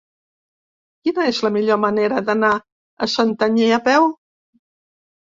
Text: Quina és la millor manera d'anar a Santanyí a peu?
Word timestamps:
Quina 1.07 1.27
és 1.33 1.43
la 1.49 1.53
millor 1.59 1.79
manera 1.85 2.23
d'anar 2.31 2.51
a 3.09 3.13
Santanyí 3.19 3.71
a 3.81 3.83
peu? 3.93 4.13